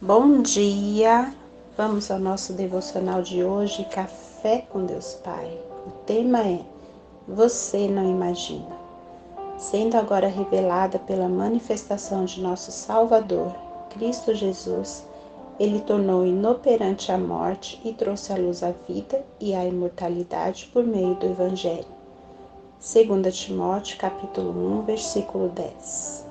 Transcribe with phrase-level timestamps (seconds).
[0.00, 1.34] Bom dia!
[1.76, 5.60] Vamos ao nosso devocional de hoje, Café com Deus Pai.
[5.88, 6.60] O tema é
[7.26, 8.76] Você não imagina.
[9.56, 13.52] Sendo agora revelada pela manifestação de nosso Salvador,
[13.90, 15.04] Cristo Jesus,
[15.58, 20.84] ele tornou inoperante a morte e trouxe à luz a vida e a imortalidade por
[20.84, 21.88] meio do Evangelho.
[22.78, 26.27] 2 Timóteo capítulo 1, versículo 10.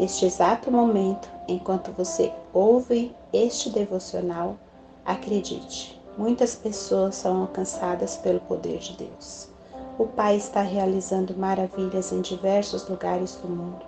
[0.00, 4.56] Neste exato momento, enquanto você ouve este devocional,
[5.04, 9.50] acredite, muitas pessoas são alcançadas pelo poder de Deus.
[9.98, 13.84] O Pai está realizando maravilhas em diversos lugares do mundo,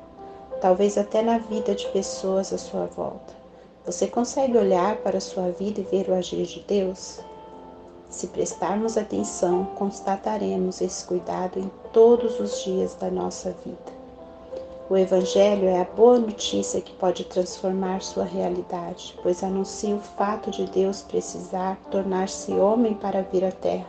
[0.60, 3.32] talvez até na vida de pessoas à sua volta.
[3.86, 7.20] Você consegue olhar para a sua vida e ver o agir de Deus?
[8.10, 14.01] Se prestarmos atenção, constataremos esse cuidado em todos os dias da nossa vida.
[14.92, 20.50] O Evangelho é a boa notícia que pode transformar sua realidade, pois anuncia o fato
[20.50, 23.86] de Deus precisar tornar-se homem para vir à terra,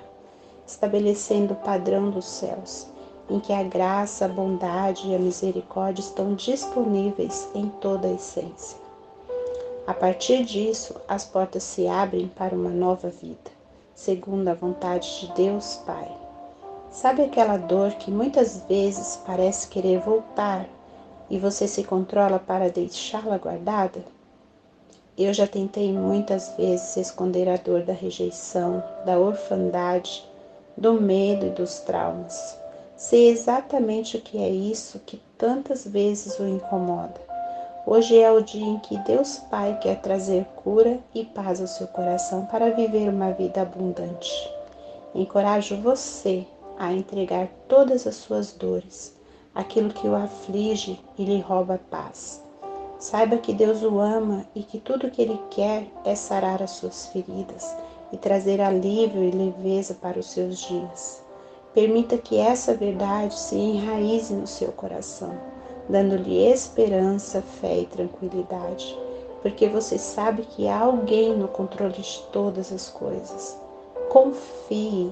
[0.65, 2.87] estabelecendo o padrão dos céus,
[3.29, 8.77] em que a graça, a bondade e a misericórdia estão disponíveis em toda a essência.
[9.85, 13.51] A partir disso, as portas se abrem para uma nova vida,
[13.93, 16.09] segundo a vontade de Deus Pai.
[16.89, 20.65] Sabe aquela dor que muitas vezes parece querer voltar
[21.33, 24.05] e você se controla para deixá-la guardada?
[25.17, 30.23] Eu já tentei muitas vezes esconder a dor da rejeição, da orfandade,
[30.77, 32.55] do medo e dos traumas.
[32.95, 37.19] Sei exatamente o que é isso que tantas vezes o incomoda.
[37.87, 41.87] Hoje é o dia em que Deus Pai quer trazer cura e paz ao seu
[41.87, 44.31] coração para viver uma vida abundante.
[45.15, 46.45] Encorajo você
[46.77, 49.22] a entregar todas as suas dores
[49.53, 52.43] aquilo que o aflige e lhe rouba a paz.
[52.97, 56.71] Saiba que Deus o ama e que tudo o que Ele quer é sarar as
[56.71, 57.75] suas feridas
[58.11, 61.21] e trazer alívio e leveza para os seus dias.
[61.73, 65.35] Permita que essa verdade se enraize no seu coração,
[65.89, 68.97] dando-lhe esperança, fé e tranquilidade,
[69.41, 73.57] porque você sabe que há alguém no controle de todas as coisas.
[74.09, 75.11] Confie,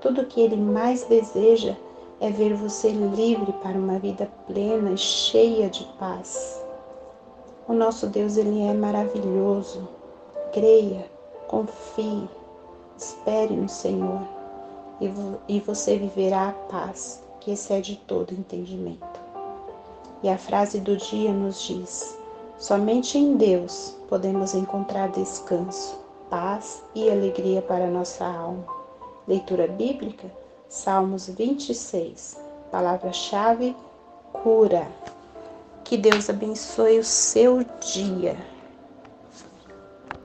[0.00, 1.74] tudo o que Ele mais deseja
[2.22, 6.64] é ver você livre para uma vida plena e cheia de paz.
[7.66, 9.88] O nosso Deus, ele é maravilhoso.
[10.52, 11.10] Creia,
[11.48, 12.28] confie,
[12.96, 14.22] espere no Senhor
[15.48, 19.20] e, você viverá a paz que excede todo entendimento.
[20.22, 22.16] E a frase do dia nos diz:
[22.56, 25.98] somente em Deus podemos encontrar descanso,
[26.30, 28.64] paz e alegria para nossa alma.
[29.26, 30.41] Leitura bíblica
[30.72, 32.38] Salmos 26.
[32.70, 33.76] Palavra-chave:
[34.32, 34.90] cura.
[35.84, 37.62] Que Deus abençoe o seu
[37.92, 38.38] dia.